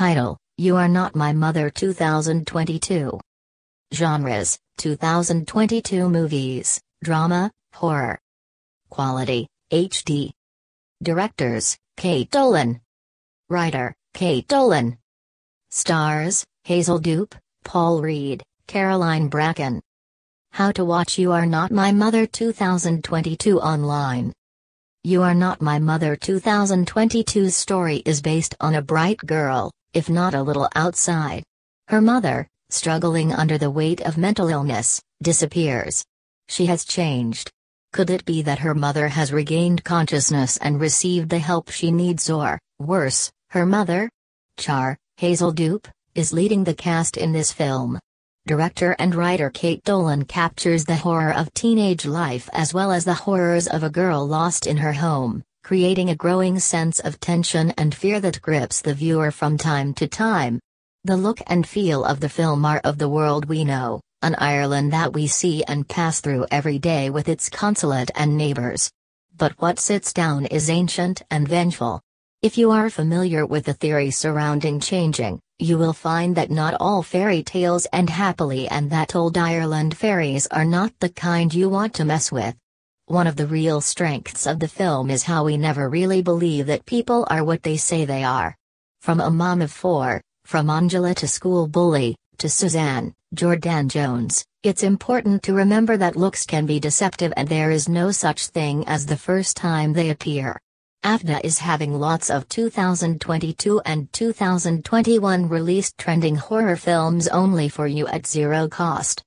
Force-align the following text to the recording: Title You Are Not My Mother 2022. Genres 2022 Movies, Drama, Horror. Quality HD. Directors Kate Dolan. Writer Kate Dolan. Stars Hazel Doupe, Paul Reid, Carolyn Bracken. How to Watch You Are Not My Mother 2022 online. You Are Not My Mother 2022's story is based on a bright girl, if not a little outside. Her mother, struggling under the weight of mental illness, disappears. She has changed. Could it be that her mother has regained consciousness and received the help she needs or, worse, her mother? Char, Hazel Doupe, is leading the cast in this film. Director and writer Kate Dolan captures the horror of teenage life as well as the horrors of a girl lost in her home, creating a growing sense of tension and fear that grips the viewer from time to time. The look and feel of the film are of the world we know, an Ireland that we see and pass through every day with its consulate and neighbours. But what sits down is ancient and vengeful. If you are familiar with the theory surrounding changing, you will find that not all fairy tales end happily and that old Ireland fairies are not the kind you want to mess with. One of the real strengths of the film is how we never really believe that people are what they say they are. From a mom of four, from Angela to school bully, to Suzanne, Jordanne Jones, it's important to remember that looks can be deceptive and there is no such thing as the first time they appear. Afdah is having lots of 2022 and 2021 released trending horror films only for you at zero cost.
Title 0.00 0.38
You 0.56 0.76
Are 0.76 0.88
Not 0.88 1.14
My 1.14 1.34
Mother 1.34 1.68
2022. 1.68 3.20
Genres 3.92 4.58
2022 4.78 6.08
Movies, 6.08 6.80
Drama, 7.04 7.50
Horror. 7.74 8.18
Quality 8.88 9.46
HD. 9.70 10.30
Directors 11.02 11.76
Kate 11.98 12.30
Dolan. 12.30 12.80
Writer 13.50 13.94
Kate 14.14 14.48
Dolan. 14.48 14.96
Stars 15.70 16.46
Hazel 16.64 16.98
Doupe, 16.98 17.34
Paul 17.66 18.00
Reid, 18.00 18.42
Carolyn 18.66 19.28
Bracken. 19.28 19.82
How 20.52 20.72
to 20.72 20.84
Watch 20.86 21.18
You 21.18 21.32
Are 21.32 21.44
Not 21.44 21.70
My 21.70 21.92
Mother 21.92 22.24
2022 22.24 23.60
online. 23.60 24.32
You 25.04 25.20
Are 25.20 25.34
Not 25.34 25.60
My 25.60 25.78
Mother 25.78 26.16
2022's 26.16 27.54
story 27.54 27.96
is 28.06 28.22
based 28.22 28.54
on 28.60 28.74
a 28.74 28.82
bright 28.82 29.18
girl, 29.18 29.70
if 29.92 30.08
not 30.08 30.34
a 30.34 30.42
little 30.42 30.68
outside. 30.74 31.42
Her 31.88 32.00
mother, 32.00 32.46
struggling 32.68 33.32
under 33.32 33.58
the 33.58 33.70
weight 33.70 34.00
of 34.02 34.16
mental 34.16 34.48
illness, 34.48 35.00
disappears. 35.22 36.04
She 36.48 36.66
has 36.66 36.84
changed. 36.84 37.50
Could 37.92 38.10
it 38.10 38.24
be 38.24 38.42
that 38.42 38.60
her 38.60 38.74
mother 38.74 39.08
has 39.08 39.32
regained 39.32 39.84
consciousness 39.84 40.56
and 40.58 40.80
received 40.80 41.28
the 41.28 41.38
help 41.40 41.70
she 41.70 41.90
needs 41.90 42.30
or, 42.30 42.58
worse, 42.78 43.30
her 43.50 43.66
mother? 43.66 44.08
Char, 44.56 44.96
Hazel 45.16 45.52
Doupe, 45.52 45.88
is 46.14 46.32
leading 46.32 46.64
the 46.64 46.74
cast 46.74 47.16
in 47.16 47.32
this 47.32 47.52
film. 47.52 47.98
Director 48.46 48.96
and 48.98 49.14
writer 49.14 49.50
Kate 49.50 49.82
Dolan 49.84 50.24
captures 50.24 50.84
the 50.84 50.96
horror 50.96 51.32
of 51.32 51.52
teenage 51.54 52.06
life 52.06 52.48
as 52.52 52.72
well 52.72 52.90
as 52.90 53.04
the 53.04 53.14
horrors 53.14 53.66
of 53.66 53.82
a 53.82 53.90
girl 53.90 54.26
lost 54.26 54.66
in 54.66 54.78
her 54.78 54.92
home, 54.92 55.42
creating 55.70 56.10
a 56.10 56.16
growing 56.16 56.58
sense 56.58 56.98
of 56.98 57.20
tension 57.20 57.70
and 57.78 57.94
fear 57.94 58.18
that 58.18 58.42
grips 58.42 58.82
the 58.82 58.92
viewer 58.92 59.30
from 59.30 59.56
time 59.56 59.94
to 59.94 60.08
time. 60.08 60.58
The 61.04 61.16
look 61.16 61.40
and 61.46 61.64
feel 61.64 62.04
of 62.04 62.18
the 62.18 62.28
film 62.28 62.64
are 62.64 62.80
of 62.82 62.98
the 62.98 63.08
world 63.08 63.44
we 63.44 63.62
know, 63.62 64.00
an 64.20 64.34
Ireland 64.34 64.92
that 64.92 65.12
we 65.12 65.28
see 65.28 65.62
and 65.62 65.88
pass 65.88 66.20
through 66.20 66.48
every 66.50 66.80
day 66.80 67.08
with 67.08 67.28
its 67.28 67.48
consulate 67.48 68.10
and 68.16 68.36
neighbours. 68.36 68.90
But 69.36 69.52
what 69.62 69.78
sits 69.78 70.12
down 70.12 70.46
is 70.46 70.68
ancient 70.68 71.22
and 71.30 71.46
vengeful. 71.46 72.02
If 72.42 72.58
you 72.58 72.72
are 72.72 72.90
familiar 72.90 73.46
with 73.46 73.66
the 73.66 73.74
theory 73.74 74.10
surrounding 74.10 74.80
changing, 74.80 75.38
you 75.60 75.78
will 75.78 75.92
find 75.92 76.34
that 76.34 76.50
not 76.50 76.74
all 76.80 77.04
fairy 77.04 77.44
tales 77.44 77.86
end 77.92 78.10
happily 78.10 78.66
and 78.66 78.90
that 78.90 79.14
old 79.14 79.38
Ireland 79.38 79.96
fairies 79.96 80.48
are 80.48 80.64
not 80.64 80.92
the 80.98 81.10
kind 81.10 81.54
you 81.54 81.68
want 81.68 81.94
to 81.94 82.04
mess 82.04 82.32
with. 82.32 82.56
One 83.10 83.26
of 83.26 83.34
the 83.34 83.48
real 83.48 83.80
strengths 83.80 84.46
of 84.46 84.60
the 84.60 84.68
film 84.68 85.10
is 85.10 85.24
how 85.24 85.42
we 85.42 85.56
never 85.56 85.88
really 85.88 86.22
believe 86.22 86.66
that 86.66 86.86
people 86.86 87.26
are 87.28 87.42
what 87.42 87.64
they 87.64 87.76
say 87.76 88.04
they 88.04 88.22
are. 88.22 88.56
From 89.00 89.18
a 89.18 89.28
mom 89.28 89.62
of 89.62 89.72
four, 89.72 90.22
from 90.44 90.70
Angela 90.70 91.12
to 91.16 91.26
school 91.26 91.66
bully, 91.66 92.14
to 92.38 92.48
Suzanne, 92.48 93.12
Jordanne 93.34 93.88
Jones, 93.88 94.44
it's 94.62 94.84
important 94.84 95.42
to 95.42 95.54
remember 95.54 95.96
that 95.96 96.14
looks 96.14 96.46
can 96.46 96.66
be 96.66 96.78
deceptive 96.78 97.32
and 97.36 97.48
there 97.48 97.72
is 97.72 97.88
no 97.88 98.12
such 98.12 98.46
thing 98.46 98.86
as 98.86 99.06
the 99.06 99.16
first 99.16 99.56
time 99.56 99.92
they 99.92 100.10
appear. 100.10 100.60
Afdah 101.04 101.40
is 101.42 101.58
having 101.58 101.98
lots 101.98 102.30
of 102.30 102.48
2022 102.48 103.80
and 103.86 104.12
2021 104.12 105.48
released 105.48 105.98
trending 105.98 106.36
horror 106.36 106.76
films 106.76 107.26
only 107.26 107.68
for 107.68 107.88
you 107.88 108.06
at 108.06 108.24
zero 108.24 108.68
cost. 108.68 109.18